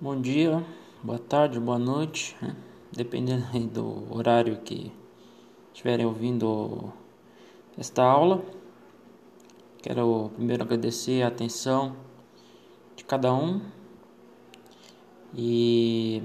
[0.00, 0.66] Bom dia,
[1.04, 2.56] boa tarde, boa noite, né?
[2.90, 4.92] dependendo do horário que
[5.72, 6.92] estiverem ouvindo
[7.78, 8.44] esta aula.
[9.80, 11.94] Quero primeiro agradecer a atenção
[12.96, 13.62] de cada um
[15.32, 16.20] e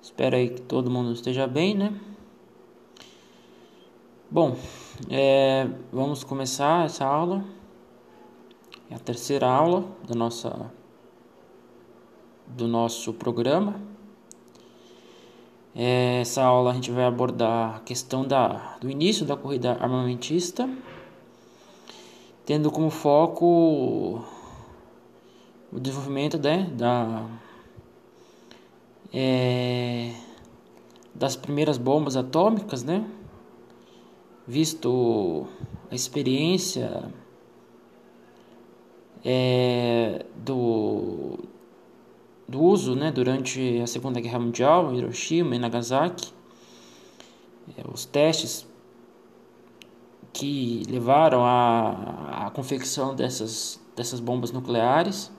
[0.00, 2.00] espero aí que todo mundo esteja bem, né?
[4.30, 4.56] Bom,
[5.10, 7.44] é, vamos começar essa aula.
[8.88, 10.72] É a terceira aula da nossa
[12.48, 13.80] do nosso programa.
[15.74, 20.68] Essa aula a gente vai abordar a questão da, do início da corrida armamentista,
[22.46, 24.24] tendo como foco
[25.70, 27.26] o desenvolvimento né, da,
[29.12, 30.14] é,
[31.14, 33.06] das primeiras bombas atômicas, né,
[34.46, 35.46] visto
[35.90, 37.12] a experiência
[39.22, 41.38] é, do,
[42.48, 46.32] do uso né, durante a Segunda Guerra Mundial Hiroshima e Nagasaki,
[47.76, 48.66] é, os testes
[50.32, 55.32] que levaram à, à confecção dessas, dessas bombas nucleares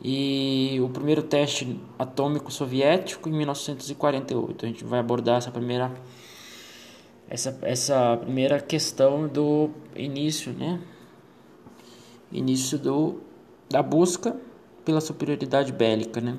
[0.00, 4.64] e o primeiro teste atômico soviético em 1948.
[4.64, 5.92] A gente vai abordar essa primeira
[7.28, 10.80] essa, essa primeira questão do início, né?
[12.30, 13.20] Início do,
[13.70, 14.38] da busca
[14.84, 16.38] pela superioridade bélica, né?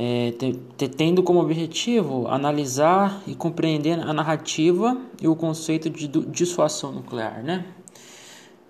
[0.00, 0.32] É,
[0.96, 7.66] tendo como objetivo analisar e compreender a narrativa e o conceito de dissuasão nuclear, né?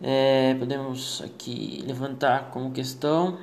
[0.00, 3.36] É, podemos aqui levantar como questão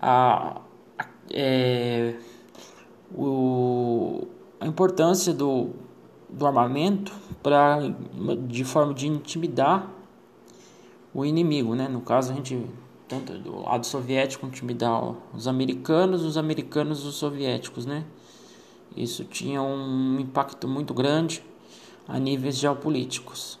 [0.00, 0.62] a,
[0.98, 2.14] a, é,
[3.12, 4.26] o,
[4.60, 5.70] a importância do,
[6.30, 7.78] do armamento para
[8.46, 9.97] de forma de intimidar
[11.14, 11.88] o inimigo, né?
[11.88, 12.64] No caso, a gente,
[13.06, 18.04] tanto do lado soviético, intimidar os americanos, os americanos os soviéticos, né?
[18.96, 21.42] Isso tinha um impacto muito grande
[22.06, 23.58] a níveis geopolíticos.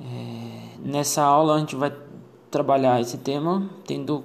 [0.00, 1.92] É, nessa aula a gente vai
[2.50, 4.24] trabalhar esse tema tendo,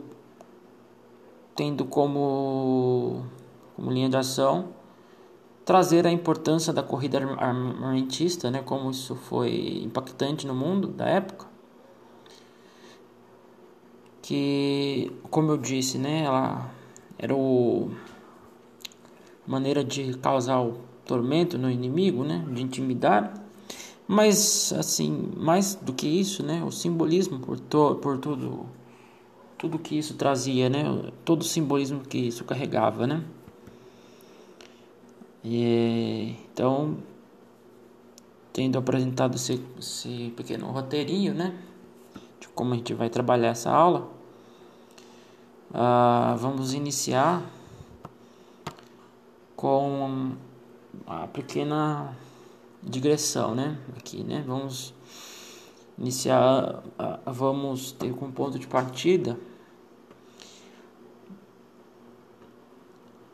[1.55, 3.23] tendo como,
[3.75, 4.69] como linha de ação
[5.65, 11.47] trazer a importância da corrida armamentista, né, como isso foi impactante no mundo da época,
[14.21, 16.69] que, como eu disse, né, ela
[17.17, 17.91] era o
[19.45, 23.33] maneira de causar o tormento no inimigo, né, de intimidar,
[24.07, 28.65] mas assim, mais do que isso, né, o simbolismo por, to, por tudo
[29.57, 30.83] tudo que isso trazia, né,
[31.23, 33.23] todo o simbolismo que isso carregava, né?
[35.43, 36.97] E, então,
[38.53, 41.57] tendo apresentado esse, esse pequeno roteirinho, né,
[42.39, 44.09] de como a gente vai trabalhar essa aula,
[45.71, 47.43] uh, vamos iniciar
[49.55, 50.31] com
[51.05, 52.15] a pequena
[52.81, 54.93] digressão, né, aqui, né, vamos
[55.97, 59.37] iniciar, uh, vamos ter como ponto de partida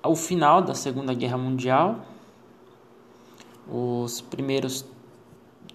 [0.01, 1.99] ao final da Segunda Guerra Mundial,
[3.67, 4.85] os primeiros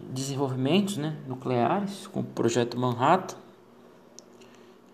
[0.01, 3.37] desenvolvimentos né, nucleares, com o projeto Manhattan,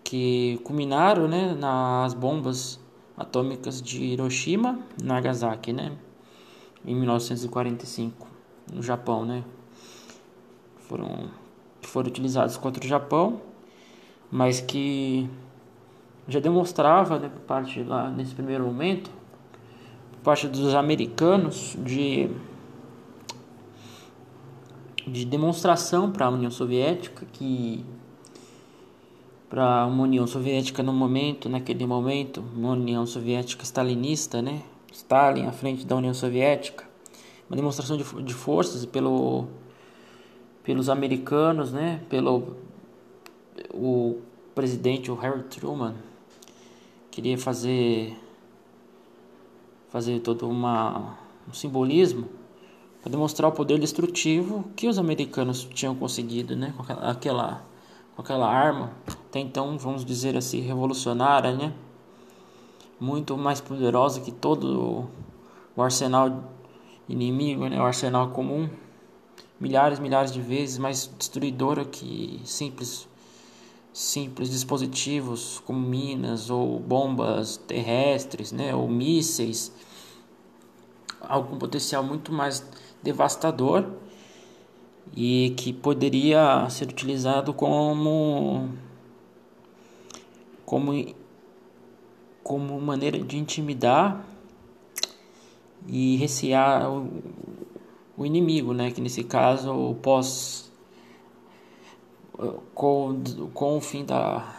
[0.03, 2.79] que culminaram né, nas bombas
[3.17, 5.91] atômicas de Hiroshima e Nagasaki, né,
[6.85, 8.27] em 1945,
[8.73, 9.43] no Japão, né,
[10.87, 11.29] foram
[11.81, 13.41] foram utilizados contra o Japão,
[14.29, 15.29] mas que
[16.31, 19.11] já demonstrava, né, por parte lá nesse primeiro momento,
[20.11, 22.29] por parte dos americanos de
[25.07, 27.83] de demonstração para a União Soviética que
[29.49, 34.61] para uma União Soviética no momento, naquele momento, uma União Soviética stalinista, né?
[34.93, 36.85] Stalin à frente da União Soviética,
[37.49, 39.47] uma demonstração de, de forças pelo
[40.63, 42.01] pelos americanos, né?
[42.07, 42.55] Pelo
[43.73, 44.21] o
[44.53, 45.95] presidente o Harry Truman
[47.11, 48.17] queria fazer
[49.89, 51.17] fazer todo uma
[51.47, 52.27] um simbolismo
[53.01, 57.63] para demonstrar o poder destrutivo que os americanos tinham conseguido, né, com aquela,
[58.15, 61.73] com aquela arma, até então, vamos dizer assim, revolucionária, né,
[62.99, 65.09] muito mais poderosa que todo
[65.75, 66.43] o arsenal
[67.09, 68.69] inimigo, né, o arsenal comum,
[69.59, 73.07] milhares, milhares de vezes mais destruidora que simples
[73.93, 79.71] simples dispositivos como minas ou bombas terrestres, né, ou mísseis,
[81.21, 82.65] algo com potencial muito mais
[83.03, 83.85] devastador
[85.15, 88.69] e que poderia ser utilizado como
[90.65, 91.15] como
[92.43, 94.25] como maneira de intimidar
[95.87, 97.21] e recear o,
[98.17, 98.91] o inimigo, né?
[98.91, 100.70] Que nesse caso o pós
[102.73, 103.21] com,
[103.53, 104.53] com o fim da,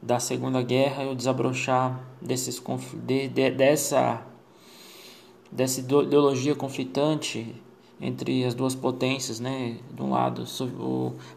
[0.00, 2.62] da Segunda Guerra e o desabrochar desses
[3.04, 4.26] de, de, dessa
[5.50, 7.54] dessa ideologia conflitante
[8.00, 9.78] entre as duas potências, né?
[9.92, 10.44] De um lado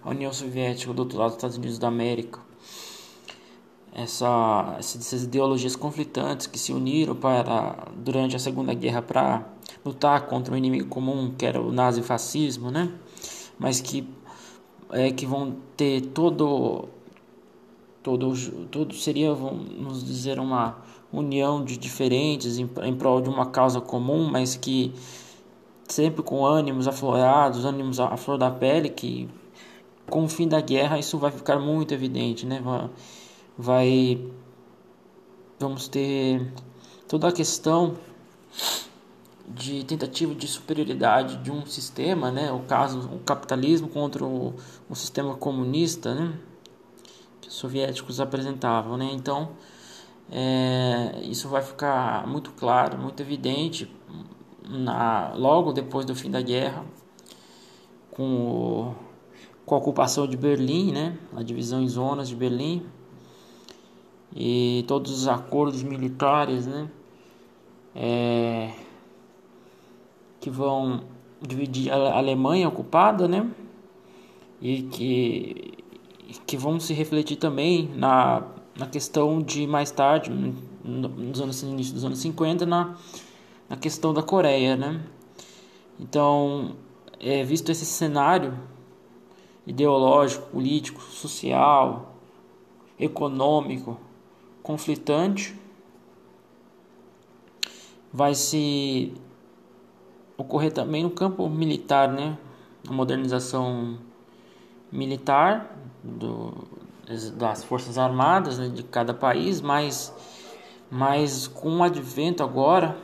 [0.03, 2.39] a União Soviética, do outro lado os Estados Unidos da América
[3.95, 9.47] essa, essas ideologias conflitantes que se uniram para durante a Segunda Guerra para
[9.85, 12.91] lutar contra um inimigo comum que era o nazifascismo, né?
[13.57, 14.05] Mas que
[14.91, 16.87] é que vão ter todo
[18.03, 18.33] todo
[18.71, 20.77] todo seria vamos dizer uma
[21.11, 24.93] união de diferentes em, em prol de uma causa comum, mas que
[25.87, 29.29] sempre com ânimos aflorados, ânimos à flor da pele, que
[30.09, 32.61] com o fim da guerra isso vai ficar muito evidente, né?
[33.57, 34.27] vai
[35.59, 36.51] vamos ter
[37.07, 37.95] toda a questão
[39.47, 44.55] de tentativa de superioridade de um sistema, né, o caso o capitalismo contra o,
[44.89, 46.33] o sistema comunista, né,
[47.39, 49.51] que os soviéticos apresentavam, né, então
[50.31, 53.89] é, isso vai ficar muito claro, muito evidente
[54.67, 56.83] na, logo depois do fim da guerra,
[58.09, 58.95] com, o,
[59.65, 62.83] com a ocupação de Berlim, né, a divisão em zonas de Berlim,
[64.35, 66.89] e todos os acordos militares, né,
[67.93, 68.84] é,
[70.45, 71.01] que vão
[71.41, 73.49] dividir a Alemanha ocupada, né,
[74.61, 75.73] e que,
[76.45, 78.43] que vão se refletir também na,
[78.77, 80.29] na questão de mais tarde,
[80.83, 82.95] nos anos início dos anos 50, na,
[83.67, 85.03] na questão da Coreia, né.
[85.99, 86.75] Então,
[87.19, 88.53] é, visto esse cenário
[89.65, 92.19] ideológico, político, social,
[92.99, 93.99] econômico
[94.61, 95.59] conflitante
[98.13, 99.11] vai se
[100.37, 102.37] ocorrer também no campo militar, né?
[102.87, 103.97] A modernização
[104.91, 106.53] militar do,
[107.37, 110.13] das forças armadas né, de cada país, mas,
[110.89, 112.97] mas com o advento agora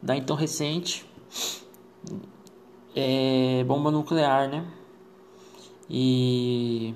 [0.00, 1.04] da então recente
[2.94, 4.64] é, bomba nuclear, né?
[5.88, 6.94] E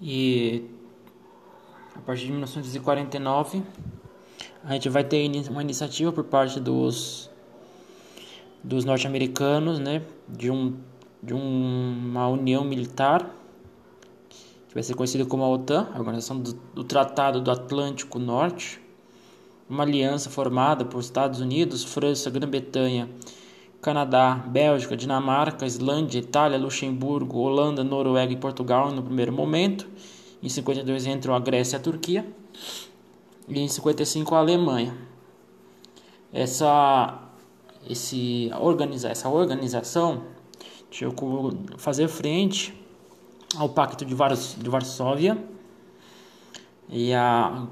[0.00, 0.64] E
[1.96, 3.62] a partir de 1949
[4.64, 7.30] a gente vai ter uma iniciativa por parte dos
[8.62, 10.76] dos norte-americanos, né, de um
[11.22, 13.34] de uma união militar
[14.68, 18.80] que vai ser conhecida como a OTAN, a Organização do, do Tratado do Atlântico Norte,
[19.68, 23.08] uma aliança formada por Estados Unidos, França, Grã-Bretanha,
[23.80, 29.88] Canadá, Bélgica, Dinamarca, Islândia, Itália, Luxemburgo, Holanda, Noruega e Portugal no primeiro momento.
[30.42, 32.26] Em 52 entram a Grécia e a Turquia.
[33.48, 34.94] E em 55 a Alemanha.
[36.32, 37.22] Essa,
[37.88, 40.24] esse, organiza, essa organização
[40.90, 41.10] tinha
[41.76, 42.74] fazer frente
[43.56, 45.42] ao Pacto de, Vars, de Varsóvia
[46.88, 47.66] e a,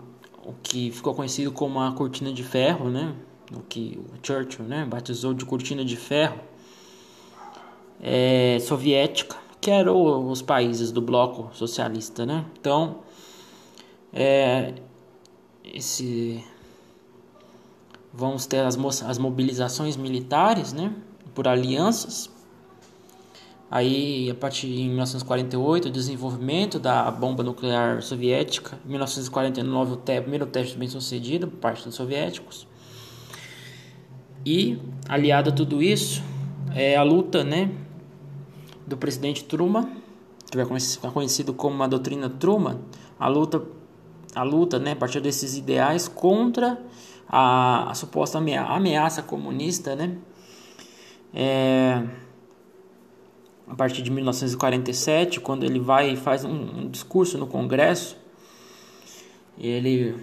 [0.44, 3.14] o que ficou conhecido como a Cortina de Ferro, né?
[3.55, 6.40] o que o Churchill né, batizou de cortina de ferro
[8.00, 12.27] é, soviética, que eram os países do bloco socialista.
[12.27, 12.44] Né?
[12.58, 13.00] Então,
[14.12, 14.74] é,
[15.73, 16.43] esse,
[18.13, 20.93] vamos ter as, as mobilizações militares né,
[21.35, 22.31] por alianças.
[23.69, 28.79] Aí, a partir de 1948, o desenvolvimento da bomba nuclear soviética.
[28.85, 32.67] Em 1949, o primeiro teste bem sucedido por parte dos soviéticos.
[34.44, 36.23] E, aliado a tudo isso,
[36.73, 37.73] é a luta né,
[38.87, 39.91] do presidente Truman,
[40.49, 42.79] que vai ficar conhecido como a doutrina Truman,
[43.19, 43.61] a luta,
[44.36, 46.78] a luta né, a partir desses ideais contra
[47.26, 50.19] a, a suposta ameaça comunista, né?
[51.34, 52.02] É,
[53.66, 58.16] a partir de 1947, quando ele vai e faz um, um discurso no Congresso,
[59.58, 60.14] ele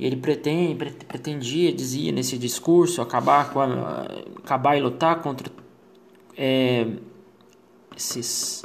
[0.00, 4.06] ele pretende, pretendia, dizia nesse discurso, acabar, com a,
[4.38, 5.50] acabar e lutar contra
[6.36, 6.86] é,
[7.96, 8.64] esses,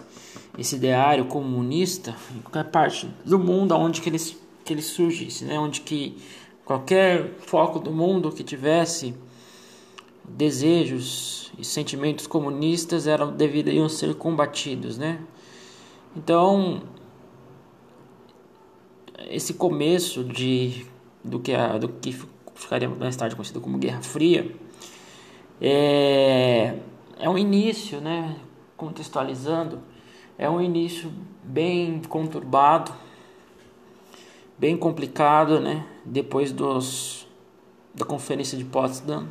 [0.58, 4.20] esse ideário comunista em qualquer parte do mundo onde que ele,
[4.64, 5.60] que ele surgisse, né?
[5.60, 6.18] onde que
[6.64, 9.16] qualquer foco do mundo que tivesse
[10.24, 15.20] desejos e sentimentos comunistas eram deveriam ser combatidos, né?
[16.16, 16.84] Então
[19.30, 20.86] esse começo de
[21.24, 22.16] do que, a, do que
[22.56, 24.54] ficaria mais tarde conhecido como Guerra Fria,
[25.62, 26.76] É,
[27.20, 28.36] é um início, né?
[28.76, 29.80] Contextualizando,
[30.44, 31.10] é um início
[31.42, 32.92] bem conturbado,
[34.60, 35.88] bem complicado, né?
[36.04, 37.26] Depois dos
[37.96, 39.26] da conferência de Potsdam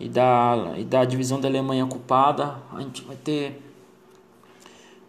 [0.00, 3.60] e da, e da divisão da Alemanha ocupada, a gente vai ter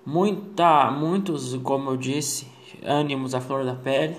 [0.05, 2.45] muita, muitos, como eu disse,
[2.83, 4.17] ânimos à flor da pele.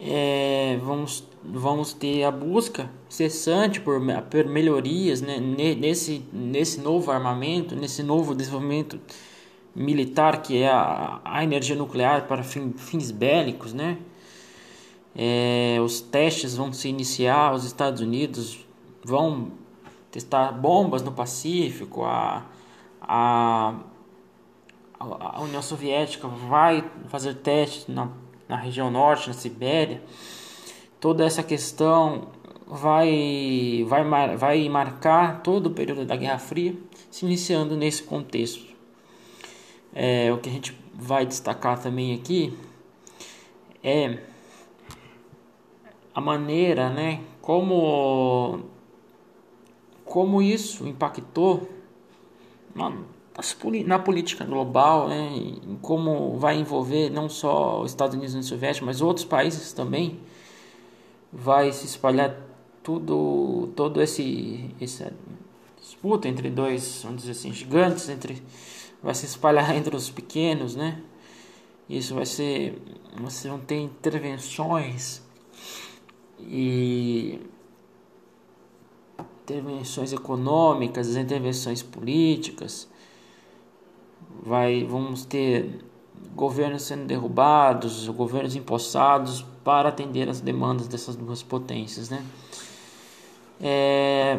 [0.00, 4.00] É, vamos, vamos ter a busca cessante por,
[4.30, 9.00] por melhorias né, nesse, nesse novo armamento, nesse novo desenvolvimento
[9.74, 13.98] militar que é a, a energia nuclear para fim, fins bélicos, né?
[15.16, 18.64] É, os testes vão se iniciar, os Estados Unidos
[19.04, 19.50] vão
[20.12, 22.46] testar bombas no Pacífico, a,
[23.00, 23.74] a,
[25.00, 28.10] a União Soviética vai fazer testes na,
[28.48, 30.02] na região norte, na Sibéria.
[31.00, 32.28] Toda essa questão
[32.66, 36.74] vai, vai, vai marcar todo o período da Guerra Fria,
[37.10, 38.66] se iniciando nesse contexto.
[39.94, 42.56] É, o que a gente vai destacar também aqui
[43.82, 44.18] é
[46.14, 48.64] a maneira, né, como
[50.04, 51.68] como isso impactou
[53.86, 58.38] na política global, né, em como vai envolver não só os Estados Unidos e a
[58.38, 60.18] União Soviética, mas outros países também,
[61.32, 62.34] vai se espalhar
[62.82, 65.12] tudo, todo esse, essa
[65.80, 68.42] disputa entre dois, vamos dizer assim, gigantes, entre,
[69.02, 71.00] vai se espalhar entre os pequenos, né?
[71.88, 72.80] Isso vai ser,
[73.16, 75.22] você vão ter intervenções
[76.40, 77.40] e
[79.44, 82.88] intervenções econômicas, intervenções políticas,
[84.42, 85.84] vai, vamos ter
[86.34, 92.24] governos sendo derrubados, governos empossados para atender as demandas dessas duas potências, né?
[93.60, 94.38] É,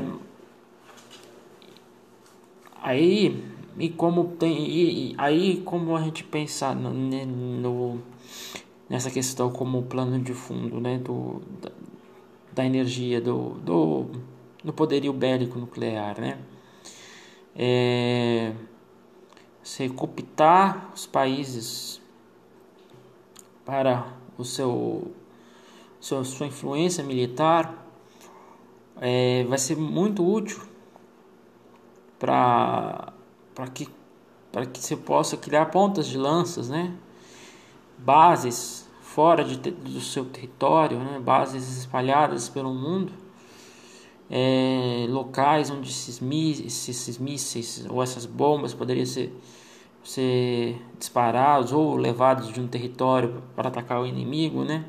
[2.81, 3.43] aí
[3.77, 7.99] e como tem e, aí como a gente pensar no, no,
[8.89, 11.71] nessa questão como plano de fundo, né, do da,
[12.53, 13.49] da energia do,
[14.63, 16.37] do poderio bélico nuclear, né?
[17.55, 18.53] É,
[19.69, 22.01] se cooptar os países
[23.63, 25.11] para o seu,
[25.99, 27.87] sua influência militar
[28.99, 30.59] é, vai ser muito útil
[32.17, 33.13] para
[33.53, 33.87] para que
[34.51, 36.97] para que você possa criar pontas de lanças, né?
[37.95, 41.19] Bases fora de, do seu território, né?
[41.19, 43.13] Bases espalhadas pelo mundo
[44.29, 46.21] é, locais onde esses,
[46.87, 49.33] esses mísseis ou essas bombas poderiam ser,
[50.09, 54.85] ser disparados ou levados de um território para atacar o inimigo, né?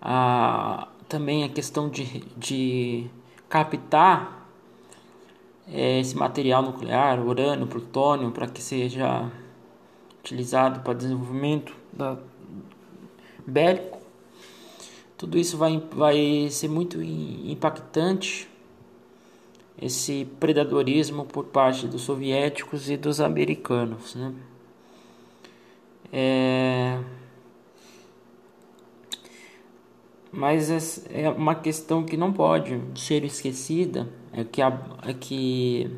[0.00, 3.06] Ah, também a questão de, de
[3.48, 4.48] captar
[5.68, 9.30] é, esse material nuclear, urânio, plutônio, para que seja
[10.20, 12.16] utilizado para desenvolvimento da,
[13.46, 14.00] bélico
[15.20, 18.48] tudo isso vai, vai ser muito impactante,
[19.80, 24.14] esse predadorismo por parte dos soviéticos e dos americanos.
[24.14, 24.34] Né?
[26.12, 26.98] É...
[30.30, 35.90] Mas é uma questão que não pode ser esquecida, é que, a, é que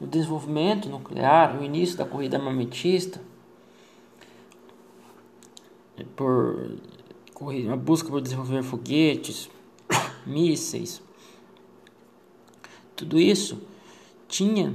[0.00, 3.20] o desenvolvimento nuclear, o início da corrida armamentista,
[6.16, 6.78] por
[7.70, 9.50] a busca por desenvolver foguetes,
[10.24, 11.02] mísseis,
[13.04, 13.60] tudo isso
[14.26, 14.74] tinha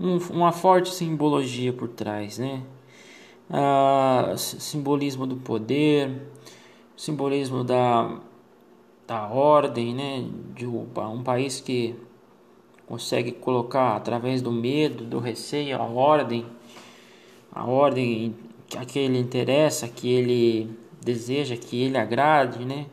[0.00, 2.62] um, uma forte simbologia por trás, né?
[3.48, 6.10] Ah, simbolismo do poder,
[6.96, 8.18] simbolismo da,
[9.06, 10.28] da ordem, né?
[10.54, 11.94] De um país que
[12.86, 16.46] consegue colocar através do medo, do receio, a ordem,
[17.52, 18.34] a ordem
[18.76, 22.86] a que ele interessa, que ele deseja que ele agrade, né?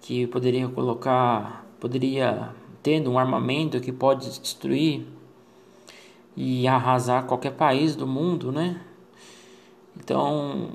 [0.00, 2.50] Que poderia colocar, poderia
[2.82, 5.06] tendo um armamento que pode destruir
[6.36, 8.80] e arrasar qualquer país do mundo, né?
[9.96, 10.70] Então,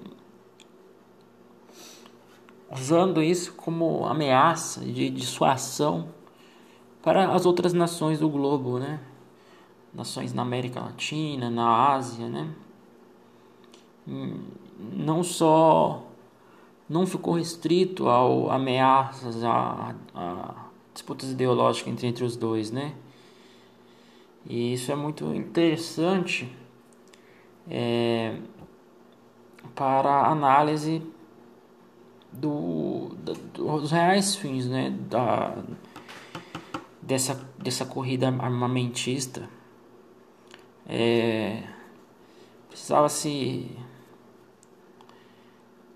[2.71, 6.09] usando isso como ameaça de dissuasão
[7.01, 8.99] para as outras nações do globo, né?
[9.93, 12.53] Nações na América Latina, na Ásia, né?
[14.93, 16.03] Não só
[16.89, 20.66] não ficou restrito ao ameaças a, a
[20.97, 22.93] disputas ideológicas entre, entre os dois, né?
[24.45, 26.51] E isso é muito interessante
[27.69, 28.37] é,
[29.75, 31.03] para análise
[32.31, 33.33] do, do,
[33.79, 35.63] dos reais fins né, da,
[37.01, 39.47] dessa, dessa corrida armamentista.
[40.87, 41.63] É,
[42.69, 43.69] precisava se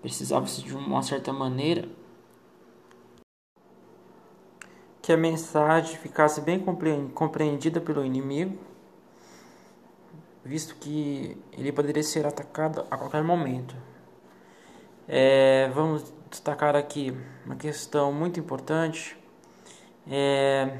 [0.00, 1.88] precisava se de uma certa maneira
[5.02, 6.64] que a mensagem ficasse bem
[7.12, 8.56] compreendida pelo inimigo,
[10.44, 13.74] visto que ele poderia ser atacado a qualquer momento.
[15.08, 17.12] É, vamos destacar aqui
[17.44, 19.16] uma questão muito importante.
[20.08, 20.78] É,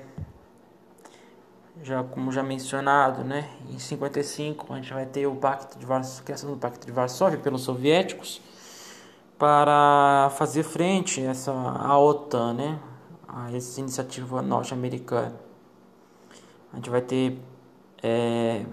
[1.83, 6.25] já como já mencionado, né, em 55 a gente vai ter o pacto de Varsóvia,
[6.25, 8.41] criação do pacto de Varsóvia pelos soviéticos
[9.39, 12.79] para fazer frente a essa a OTAN, né,
[13.33, 15.35] a essa iniciativa norte-americana.
[16.73, 17.39] A gente vai ter
[18.03, 18.65] é,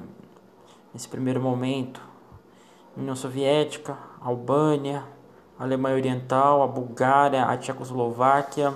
[0.93, 2.01] nesse primeiro momento
[2.97, 5.03] União Soviética, Albânia,
[5.57, 8.73] Alemanha Oriental, a Bulgária, a Tchecoslováquia,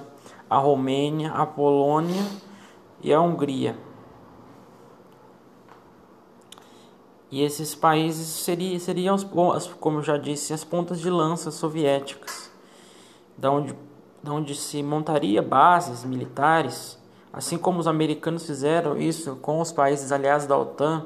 [0.50, 2.24] a Romênia, a Polônia
[3.02, 3.78] e a Hungria.
[7.30, 9.18] E esses países seriam, seriam
[9.80, 12.52] como eu já disse, as pontas de lança soviéticas,
[13.36, 13.75] da onde,
[14.24, 16.98] da onde se montaria bases militares,
[17.32, 21.06] assim como os americanos fizeram isso com os países aliados da OTAN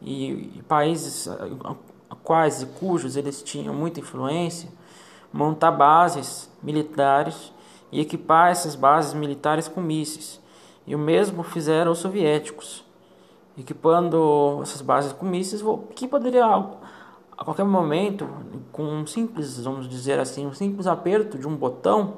[0.00, 1.28] e, e países
[2.22, 4.70] quais e cujos eles tinham muita influência
[5.32, 7.52] montar bases militares
[7.90, 10.40] e equipar essas bases militares com mísseis.
[10.86, 12.84] E o mesmo fizeram os soviéticos,
[13.56, 15.62] equipando essas bases com mísseis
[15.94, 16.44] que poderia
[17.36, 18.28] a qualquer momento,
[18.70, 22.14] com um simples, vamos dizer assim, um simples aperto de um botão,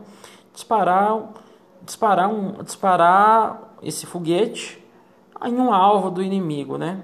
[0.54, 1.34] disparar,
[1.82, 4.82] disparar, um, disparar esse foguete
[5.44, 7.02] em um alvo do inimigo, né?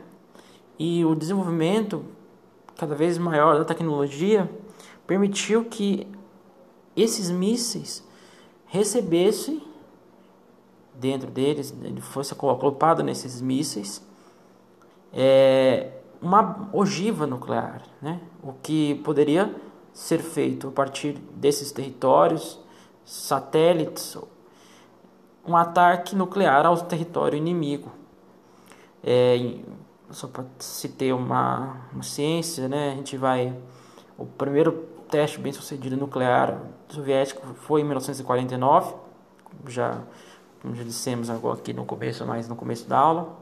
[0.79, 2.03] E o desenvolvimento
[2.79, 4.51] cada vez maior da tecnologia
[5.07, 6.07] permitiu que
[6.97, 8.03] esses mísseis
[8.67, 9.63] recebessem
[10.95, 14.07] dentro deles, ele fosse colocado nesses mísseis,
[15.13, 18.21] é, uma ogiva nuclear, né?
[18.43, 19.55] o que poderia
[19.93, 22.61] ser feito a partir desses territórios,
[23.05, 24.17] satélites,
[25.47, 27.91] um ataque nuclear ao território inimigo.
[29.03, 29.57] É,
[30.11, 30.45] só para
[30.99, 32.93] ter uma, uma ciência, né?
[32.93, 33.57] a gente vai.
[34.19, 38.95] O primeiro teste bem sucedido nuclear soviético foi em 1949,
[39.67, 39.99] já,
[40.73, 43.37] já dissemos agora aqui no começo, mais no começo da aula.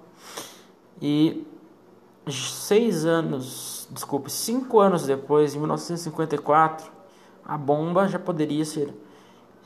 [1.00, 1.46] E
[2.30, 6.90] seis anos, desculpe, cinco anos depois, em 1954,
[7.44, 8.94] a bomba já poderia ser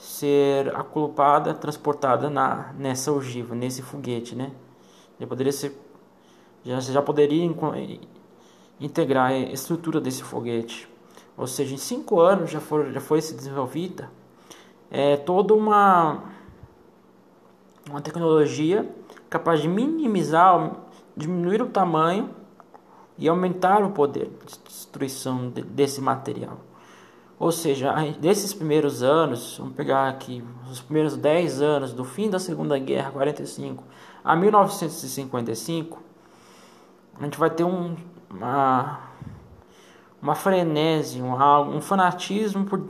[0.02, 4.50] ser aculpada, transportada na nessa ogiva, nesse foguete, né?
[5.18, 5.76] Já poderia ser
[6.64, 7.44] já já poderia
[8.80, 10.92] integrar a estrutura desse foguete
[11.36, 14.10] ou seja, em cinco anos já, for, já foi se desenvolvida
[14.90, 16.24] é, toda uma,
[17.88, 18.88] uma tecnologia
[19.30, 20.76] capaz de minimizar,
[21.16, 22.30] diminuir o tamanho
[23.16, 26.58] e aumentar o poder de destruição de, desse material.
[27.42, 32.38] Ou seja, desses primeiros anos, vamos pegar aqui os primeiros 10 anos do fim da
[32.38, 33.82] Segunda Guerra, 45
[34.22, 36.00] a 1955,
[37.18, 37.96] a gente vai ter um,
[38.30, 39.00] uma
[40.22, 41.34] uma frenese, um,
[41.76, 42.80] um fanatismo por,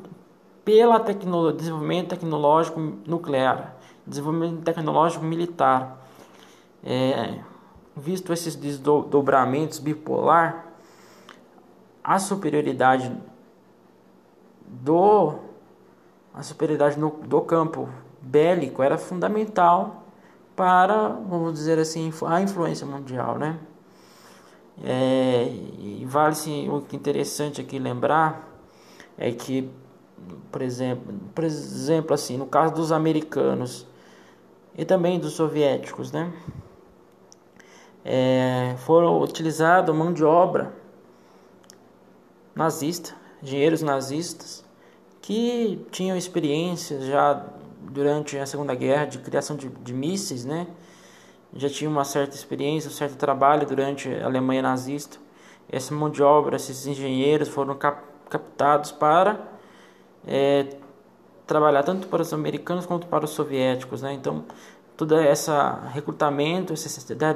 [0.62, 3.74] pela tecnologia, desenvolvimento tecnológico nuclear,
[4.06, 5.96] desenvolvimento tecnológico militar.
[6.84, 7.38] É,
[7.96, 10.66] visto esses desdobramentos bipolar,
[12.04, 13.10] a superioridade
[14.72, 15.38] do
[16.34, 17.88] a superioridade no, do campo
[18.20, 20.04] bélico era fundamental
[20.56, 23.58] para, vamos dizer assim, a influência mundial, né?
[24.82, 25.44] É,
[25.78, 28.48] e vale-se o que é interessante aqui lembrar
[29.18, 29.70] é que,
[30.50, 33.86] por exemplo, por exemplo assim, no caso dos americanos
[34.74, 36.32] e também dos soviéticos, né,
[38.02, 40.72] é, foram utilizados mão de obra
[42.54, 44.61] nazista, engenheiros nazistas
[45.22, 47.46] que tinham experiência já
[47.80, 50.66] durante a Segunda Guerra de criação de, de mísseis, né,
[51.54, 55.18] já tinha uma certa experiência, um certo trabalho durante a Alemanha nazista.
[55.70, 59.38] Essa mão de obra, esses engenheiros foram cap captados para
[60.26, 60.66] é,
[61.46, 64.00] trabalhar tanto para os americanos quanto para os soviéticos.
[64.00, 64.14] Né?
[64.14, 64.46] Então,
[64.96, 65.50] todo esse
[65.92, 66.72] recrutamento,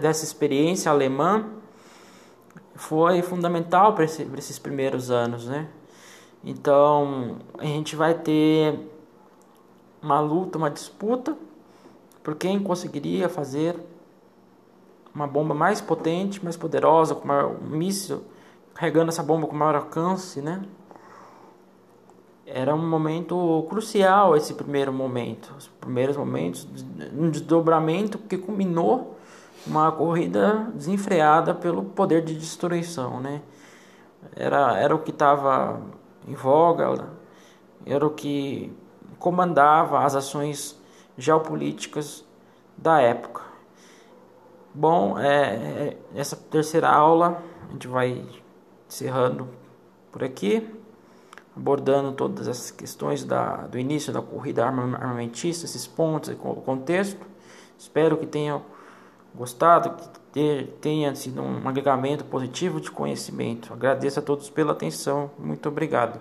[0.00, 1.44] dessa experiência alemã
[2.74, 5.46] foi fundamental para esse, esses primeiros anos.
[5.46, 5.68] Né?
[6.46, 8.78] Então, a gente vai ter
[10.00, 11.36] uma luta, uma disputa
[12.22, 13.76] por quem conseguiria fazer
[15.12, 18.22] uma bomba mais potente, mais poderosa, com maior, um míssil
[18.72, 20.62] carregando essa bomba com maior alcance, né?
[22.46, 26.66] era um momento crucial esse primeiro momento, os primeiros momentos,
[27.12, 29.18] um desdobramento que culminou
[29.66, 33.42] uma corrida desenfreada pelo poder de destruição, né?
[34.36, 35.80] Era, era o que estava
[36.26, 37.08] em voga,
[37.84, 38.72] era o que
[39.18, 40.80] comandava as ações
[41.16, 42.24] geopolíticas
[42.76, 43.42] da época.
[44.74, 48.22] Bom, é, é, essa terceira aula a gente vai
[48.86, 49.48] encerrando
[50.12, 50.68] por aqui,
[51.56, 57.26] abordando todas essas questões da, do início da corrida armamentista, esses pontos, o contexto.
[57.78, 58.62] Espero que tenham
[59.34, 59.96] gostado,
[60.36, 63.72] que tenha sido um agregamento positivo de conhecimento.
[63.72, 65.30] Agradeço a todos pela atenção.
[65.38, 66.20] Muito obrigado.